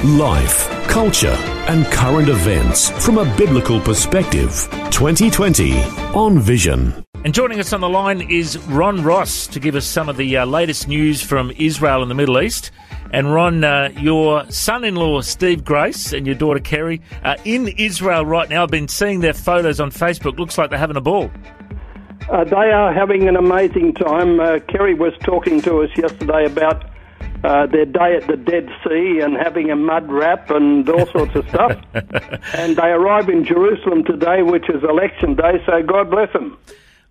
[0.00, 1.36] Life, culture,
[1.68, 4.50] and current events from a biblical perspective.
[4.90, 5.80] 2020
[6.14, 7.04] on Vision.
[7.24, 10.38] And joining us on the line is Ron Ross to give us some of the
[10.38, 12.72] uh, latest news from Israel and the Middle East.
[13.12, 18.48] And Ron, uh, your son-in-law Steve Grace and your daughter Kerry are in Israel right
[18.48, 18.64] now.
[18.64, 20.36] I've been seeing their photos on Facebook.
[20.36, 21.30] Looks like they're having a ball.
[22.28, 24.40] Uh, they are having an amazing time.
[24.40, 26.91] Uh, Kerry was talking to us yesterday about
[27.44, 31.34] uh, their day at the Dead Sea and having a mud wrap and all sorts
[31.34, 31.78] of stuff.
[32.54, 36.58] and they arrive in Jerusalem today, which is election day, so God bless them.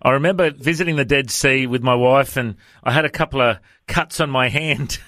[0.00, 3.58] I remember visiting the Dead Sea with my wife, and I had a couple of
[3.86, 4.98] cuts on my hand.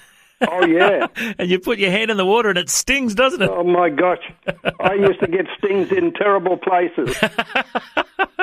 [0.41, 3.49] Oh yeah, and you put your hand in the water and it stings, doesn't it?
[3.49, 4.19] Oh my gosh,
[4.79, 7.17] I used to get stings in terrible places.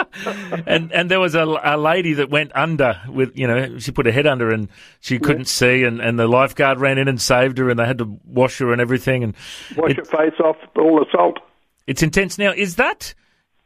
[0.66, 4.06] and and there was a, a lady that went under with you know she put
[4.06, 4.68] her head under and
[5.00, 5.46] she couldn't yeah.
[5.46, 8.58] see and, and the lifeguard ran in and saved her and they had to wash
[8.58, 9.34] her and everything and
[9.76, 11.38] wash it, her face off all the salt.
[11.86, 12.38] It's intense.
[12.38, 13.14] Now, is that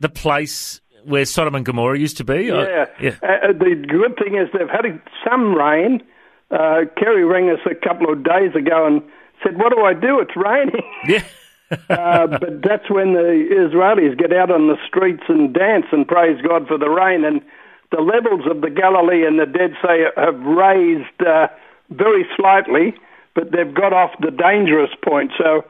[0.01, 2.45] the place where Sodom and Gomorrah used to be?
[2.45, 2.55] Yeah.
[2.55, 3.17] I, yeah.
[3.23, 4.87] Uh, the good thing is they've had
[5.29, 6.03] some rain.
[6.51, 9.03] Uh, Kerry rang us a couple of days ago and
[9.43, 10.21] said, "What do I do?
[10.21, 11.25] It's raining." Yeah.
[11.71, 16.41] uh, but that's when the Israelis get out on the streets and dance and praise
[16.43, 17.25] God for the rain.
[17.25, 17.41] And
[17.91, 21.49] the levels of the Galilee and the Dead Sea have raised uh,
[21.91, 22.95] very slightly,
[23.35, 25.33] but they've got off the dangerous point.
[25.39, 25.65] So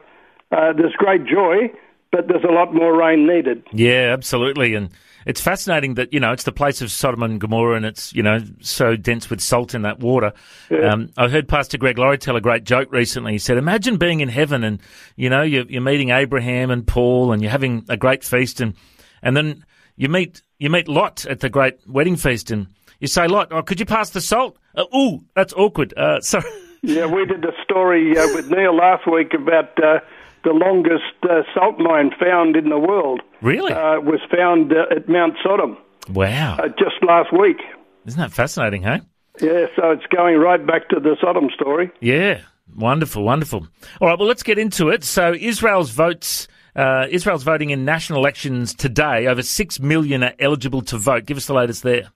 [0.51, 1.71] uh, there's great joy,
[2.11, 3.63] but there's a lot more rain needed.
[3.71, 4.75] Yeah, absolutely.
[4.75, 4.89] And
[5.27, 8.23] it's fascinating that you know it's the place of Sodom and Gomorrah, and it's you
[8.23, 10.31] know so dense with salt in that water.
[10.71, 10.93] Yeah.
[10.93, 13.33] Um, I heard Pastor Greg Laurie tell a great joke recently.
[13.33, 14.79] He said, "Imagine being in heaven, and
[15.17, 18.73] you know you're, you're meeting Abraham and Paul, and you're having a great feast, and
[19.21, 19.65] and then
[19.97, 22.67] you meet you meet Lot at the great wedding feast, and
[23.01, 24.57] you say, Lot, oh, could you pass the salt?
[24.75, 25.93] Uh, ooh, that's awkward.
[25.97, 26.49] Uh, sorry."
[26.83, 29.99] Yeah, we did a story uh, with Neil last week about uh,
[30.47, 33.21] the longest uh, salt mine found in the world.
[33.41, 33.73] Really?
[33.73, 35.77] Uh, was found uh, at Mount Sodom.
[36.09, 36.55] Wow.
[36.57, 37.57] Uh, just last week.
[38.05, 39.01] Isn't that fascinating, hey?
[39.41, 41.91] Yeah, so it's going right back to the Sodom story.
[41.99, 42.41] Yeah,
[42.75, 43.67] wonderful, wonderful.
[43.99, 45.03] All right, well, let's get into it.
[45.03, 46.47] So Israel's votes.
[46.75, 49.27] Uh, Israel's voting in national elections today.
[49.27, 51.25] Over six million are eligible to vote.
[51.25, 52.11] Give us the latest there.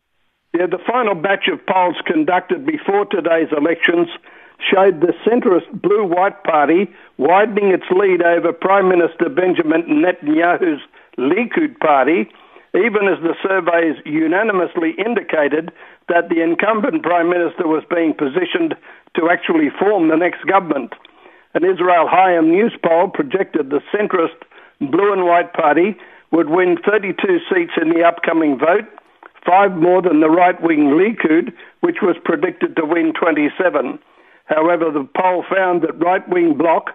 [0.53, 4.07] Yeah, the final batch of polls conducted before today's elections
[4.61, 10.81] showed the centrist Blue White Party widening its lead over Prime Minister Benjamin Netanyahu's
[11.17, 12.29] Likud party,
[12.73, 15.71] even as the surveys unanimously indicated
[16.07, 18.75] that the incumbent Prime Minister was being positioned
[19.15, 20.93] to actually form the next government.
[21.53, 24.39] An Israel Hayom news poll projected the centrist
[24.79, 25.97] Blue and White Party
[26.31, 28.87] would win 32 seats in the upcoming vote,
[29.45, 33.99] five more than the right wing Likud, which was predicted to win 27.
[34.51, 36.91] However, the poll found that right wing bloc,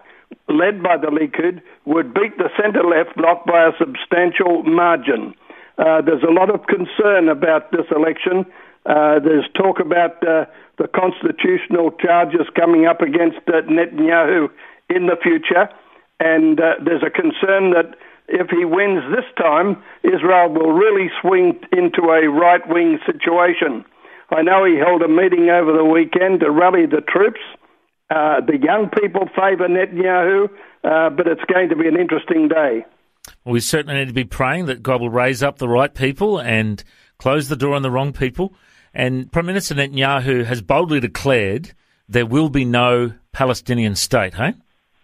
[0.47, 5.33] led by the Likud, would beat the centre left bloc by a substantial margin.
[5.79, 8.45] Uh, there's a lot of concern about this election.
[8.85, 10.45] Uh, there's talk about uh,
[10.77, 14.49] the constitutional charges coming up against uh, Netanyahu
[14.89, 15.67] in the future,
[16.19, 17.95] and uh, there's a concern that
[18.27, 23.83] if he wins this time, Israel will really swing into a right wing situation.
[24.29, 27.39] I know he held a meeting over the weekend to rally the troops.
[28.09, 30.49] Uh, the young people favour Netanyahu,
[30.83, 32.85] uh, but it's going to be an interesting day.
[33.43, 36.39] Well, we certainly need to be praying that God will raise up the right people
[36.39, 36.83] and
[37.17, 38.53] close the door on the wrong people.
[38.93, 41.73] And Prime Minister Netanyahu has boldly declared
[42.07, 44.53] there will be no Palestinian state, hey?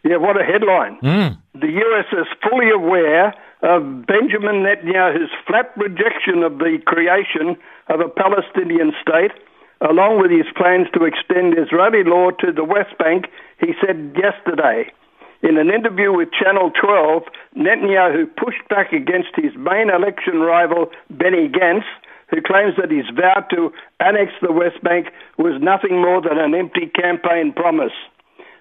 [0.04, 0.98] Yeah, what a headline.
[1.02, 1.38] Mm.
[1.54, 7.56] The US is fully aware of Benjamin Netanyahu's flat rejection of the creation
[7.88, 9.32] of a Palestinian state,
[9.80, 13.26] along with his plans to extend Israeli law to the West Bank,
[13.60, 14.92] he said yesterday.
[15.42, 17.24] In an interview with Channel 12,
[17.58, 21.88] Netanyahu pushed back against his main election rival, Benny Gantz,
[22.30, 25.08] who claims that his vow to annex the West Bank
[25.38, 27.94] was nothing more than an empty campaign promise.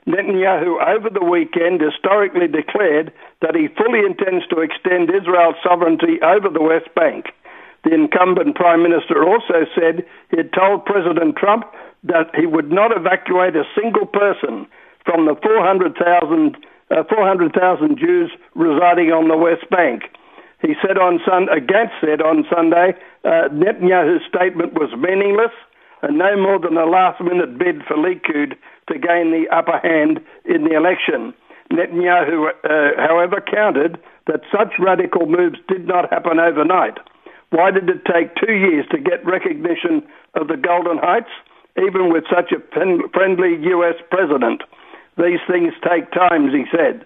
[0.06, 6.48] Netanyahu, over the weekend, historically declared that he fully intends to extend Israel's sovereignty over
[6.48, 7.26] the West Bank.
[7.84, 11.66] The incumbent prime minister also said he had told President Trump
[12.04, 14.66] that he would not evacuate a single person
[15.04, 16.56] from the 400,000
[16.90, 17.54] uh, 400,
[17.96, 20.02] Jews residing on the West Bank.
[20.60, 22.94] He said on Sun, uh, Gantz said on Sunday,
[23.24, 25.52] uh, Netanyahu's statement was meaningless
[26.02, 28.54] and no more than a last-minute bid for Likud
[28.88, 31.32] to gain the upper hand in the election.
[31.72, 36.98] Netanyahu, uh, however, countered that such radical moves did not happen overnight.
[37.50, 40.02] Why did it take two years to get recognition
[40.34, 41.32] of the Golan Heights,
[41.78, 42.60] even with such a
[43.12, 44.62] friendly US president?
[45.16, 47.04] These things take time, he said.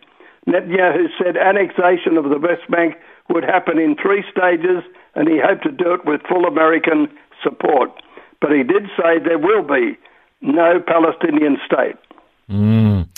[0.48, 2.94] Netanyahu said annexation of the West Bank
[3.28, 4.82] would happen in three stages,
[5.14, 7.08] and he hoped to do it with full American
[7.42, 7.90] support.
[8.40, 9.98] But he did say there will be
[10.40, 11.96] no Palestinian state.
[12.50, 13.08] Mm.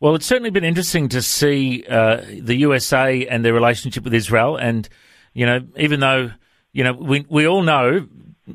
[0.00, 4.56] Well, it's certainly been interesting to see uh, the USA and their relationship with Israel.
[4.56, 4.88] And,
[5.32, 6.32] you know, even though,
[6.72, 8.08] you know, we, we all know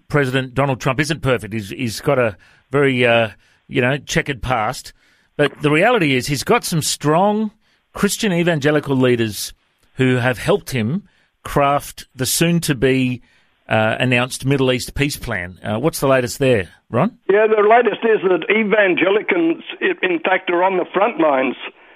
[0.10, 2.36] President Donald Trump isn't perfect, he's, he's got a
[2.69, 3.30] very, uh,
[3.68, 4.92] you know, checkered past.
[5.38, 7.52] But the reality is he's got some strong
[7.94, 9.54] Christian evangelical leaders
[9.96, 11.08] who have helped him
[11.44, 13.22] craft the soon to be
[13.69, 15.60] uh, announced Middle East peace plan.
[15.64, 17.18] Uh, what's the latest there, Ron?
[17.30, 19.64] Yeah, the latest is that evangelicals,
[20.02, 21.56] in fact, are on the front lines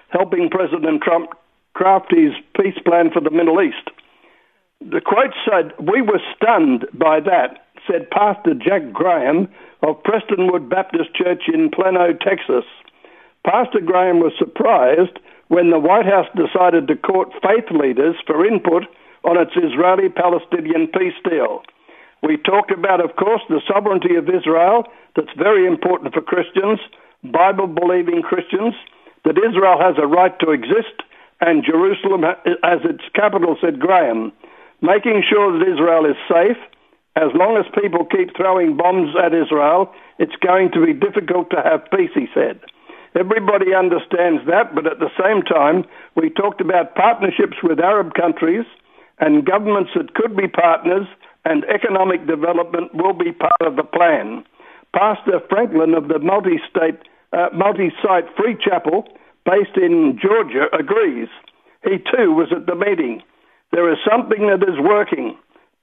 [0.10, 1.32] helping President Trump
[1.74, 3.90] craft his peace plan for the Middle East.
[4.82, 9.48] The quote said, We were stunned by that, said Pastor Jack Graham
[9.84, 12.66] of Prestonwood Baptist Church in Plano, Texas.
[13.46, 18.84] Pastor Graham was surprised when the White House decided to court faith leaders for input
[19.24, 21.62] on its Israeli Palestinian peace deal.
[22.24, 24.86] We talked about, of course, the sovereignty of Israel,
[25.16, 26.80] that's very important for Christians,
[27.24, 28.74] Bible believing Christians,
[29.26, 31.02] that Israel has a right to exist,
[31.42, 34.32] and Jerusalem as its capital, said Graham.
[34.82, 36.58] Making sure that Israel is safe,
[37.16, 41.62] as long as people keep throwing bombs at Israel, it's going to be difficult to
[41.62, 42.60] have peace, he said.
[43.14, 45.84] Everybody understands that, but at the same time,
[46.16, 48.66] we talked about partnerships with Arab countries
[49.22, 51.08] and governments that could be partners
[51.46, 54.44] and economic development will be part of the plan.
[54.94, 57.00] Pastor Franklin of the multi-state,
[57.32, 59.08] uh, multi-site Free Chapel,
[59.46, 61.30] based in Georgia, agrees.
[61.84, 63.24] He too was at the meeting.
[63.72, 65.38] There is something that is working.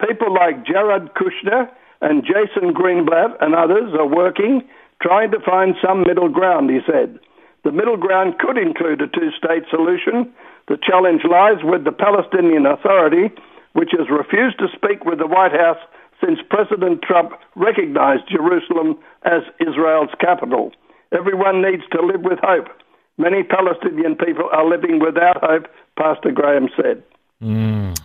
[0.06, 1.70] People like Jared Kushner
[2.00, 4.62] and Jason Greenblatt and others are working,
[5.02, 7.18] trying to find some middle ground, he said.
[7.64, 10.32] The middle ground could include a two state solution,
[10.68, 13.34] the challenge lies with the Palestinian Authority,
[13.72, 15.78] which has refused to speak with the White House
[16.24, 20.72] since President Trump recognized Jerusalem as Israel's capital.
[21.12, 22.68] Everyone needs to live with hope.
[23.16, 25.66] Many Palestinian people are living without hope,
[25.98, 27.02] Pastor Graham said.
[27.42, 27.98] Mm.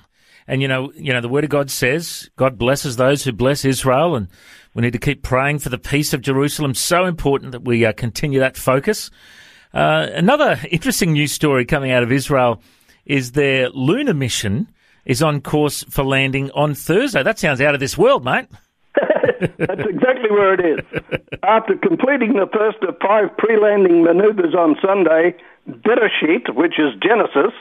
[0.48, 3.66] And you know, you know, the Word of God says God blesses those who bless
[3.66, 4.28] Israel, and
[4.74, 6.74] we need to keep praying for the peace of Jerusalem.
[6.74, 9.10] So important that we uh, continue that focus.
[9.74, 12.62] Uh, another interesting news story coming out of Israel
[13.06, 14.68] is their lunar mission
[15.06, 17.24] is on course for landing on Thursday.
[17.24, 18.48] That sounds out of this world, mate.
[19.58, 21.20] That's exactly where it is.
[21.42, 25.36] After completing the first of five pre-landing maneuvers on Sunday,
[25.68, 27.52] Bereshit, which is Genesis,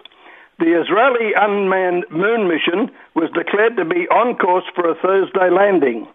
[0.58, 6.06] the Israeli unmanned moon mission was declared to be on course for a Thursday landing.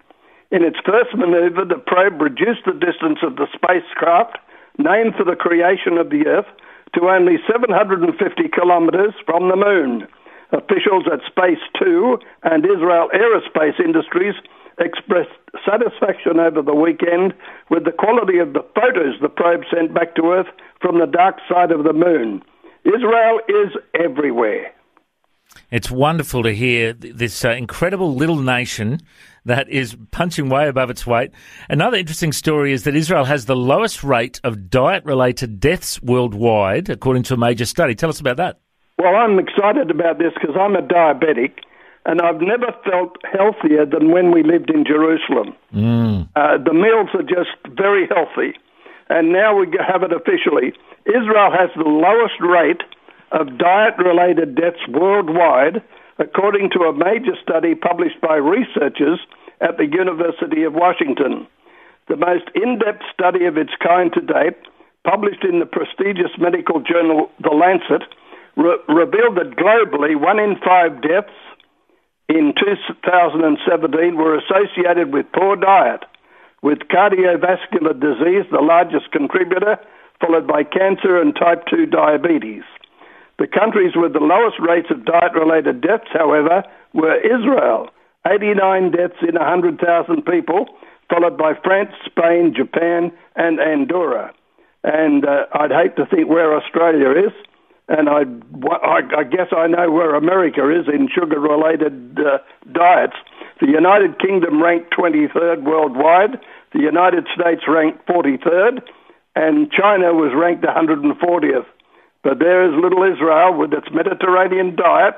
[0.51, 4.38] In its first maneuver, the probe reduced the distance of the spacecraft
[4.77, 6.47] named for the creation of the Earth,
[6.95, 8.15] to only 750
[8.50, 10.07] kilometres from the Moon.
[10.51, 14.35] Officials at Space 2 and Israel Aerospace Industries
[14.79, 15.35] expressed
[15.66, 17.33] satisfaction over the weekend
[17.69, 20.47] with the quality of the photos the probe sent back to Earth
[20.80, 22.42] from the dark side of the Moon.
[22.85, 24.71] Israel is everywhere.
[25.71, 29.02] It's wonderful to hear this uh, incredible little nation
[29.45, 31.31] that is punching way above its weight.
[31.69, 36.90] Another interesting story is that Israel has the lowest rate of diet related deaths worldwide,
[36.90, 37.95] according to a major study.
[37.95, 38.59] Tell us about that.
[38.97, 41.59] Well, I'm excited about this because I'm a diabetic
[42.06, 45.56] and I've never felt healthier than when we lived in Jerusalem.
[45.76, 46.30] Mm.
[46.35, 48.57] Uh, the meals are just very healthy.
[49.09, 50.73] And now we have it officially.
[51.06, 52.81] Israel has the lowest rate
[53.31, 55.81] of diet related deaths worldwide,
[56.19, 59.19] according to a major study published by researchers
[59.62, 61.48] at the University of Washington.
[62.07, 64.57] The most in depth study of its kind to date,
[65.04, 68.07] published in the prestigious medical journal The Lancet,
[68.56, 71.36] re- revealed that globally one in five deaths
[72.30, 76.04] in 2017 were associated with poor diet,
[76.62, 79.78] with cardiovascular disease the largest contributor,
[80.19, 82.64] followed by cancer and type 2 diabetes.
[83.39, 86.63] The countries with the lowest rates of diet related deaths, however,
[86.94, 87.89] were Israel,
[88.25, 90.65] 89 deaths in 100,000 people,
[91.09, 94.33] followed by France, Spain, Japan, and Andorra.
[94.83, 97.33] And uh, I'd hate to think where Australia is.
[97.87, 98.23] and I,
[98.69, 102.39] I, I guess I know where America is in sugar-related uh,
[102.71, 103.15] diets.
[103.61, 106.39] The United Kingdom ranked 23rd worldwide.
[106.73, 108.81] The United States ranked 43rd,
[109.35, 111.65] and China was ranked 140th.
[112.28, 115.14] But there is little Israel with its Mediterranean diet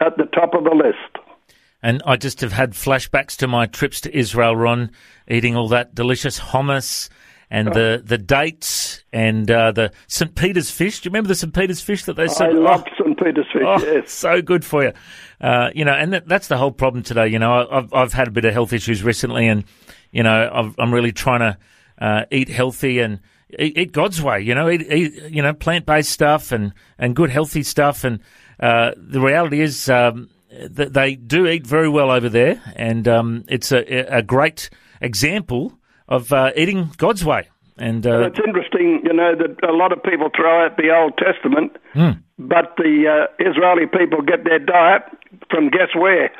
[0.00, 1.18] at the top of the list.
[1.82, 4.92] And I just have had flashbacks to my trips to Israel, Ron,
[5.26, 7.08] eating all that delicious hummus
[7.50, 10.36] and the, the dates and uh, the St.
[10.36, 11.00] Peter's fish.
[11.00, 11.52] Do you remember the St.
[11.52, 12.50] Peter's fish that they said?
[12.50, 13.18] I love oh, St.
[13.18, 14.12] Peter's fish, oh, yes.
[14.12, 14.92] So good for you.
[15.40, 17.26] Uh, you know, and that, that's the whole problem today.
[17.26, 19.64] You know, I've, I've had a bit of health issues recently and,
[20.12, 20.30] you know,
[20.78, 21.58] i am really trying to
[21.98, 23.18] uh, eat healthy and
[23.58, 27.30] eat, eat, God's way, you know, eat, eat you know, plant-based stuff and, and good
[27.30, 28.04] healthy stuff.
[28.04, 28.20] And
[28.60, 33.72] uh, the reality is, um, they do eat very well over there, and um, it's
[33.72, 33.78] a,
[34.18, 34.68] a, great
[35.00, 35.78] example
[36.08, 37.48] of uh, eating God's way.
[37.78, 41.16] And uh, it's interesting, you know, that a lot of people throw out the Old
[41.16, 42.22] Testament, mm.
[42.38, 45.02] but the uh, Israeli people get their diet
[45.50, 46.30] from guess where?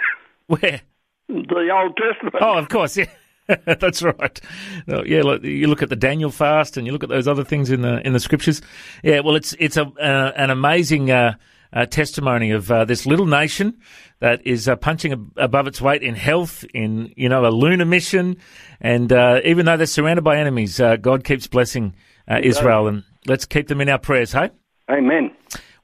[0.47, 0.83] Where?
[1.29, 2.37] The Old Testament.
[2.41, 3.07] Oh, of course, yeah.
[3.67, 4.41] That's right.
[4.87, 7.71] Yeah, look, you look at the Daniel fast, and you look at those other things
[7.71, 8.63] in the in the scriptures.
[9.03, 11.35] Yeah, well, it's it's a uh, an amazing uh,
[11.73, 13.79] uh, testimony of uh, this little nation
[14.21, 18.37] that is uh, punching above its weight in health, in you know a lunar mission,
[18.81, 21.95] and uh, even though they're surrounded by enemies, uh, God keeps blessing
[22.29, 24.33] uh, Israel, and let's keep them in our prayers.
[24.33, 24.51] Hey,
[24.91, 25.31] Amen.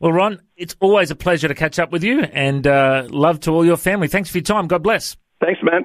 [0.00, 2.66] Well, Ron, it's always a pleasure to catch up with you, and
[3.10, 4.08] love to all your family.
[4.08, 4.68] Thanks for your time.
[4.68, 5.16] God bless.
[5.40, 5.84] Thanks, man.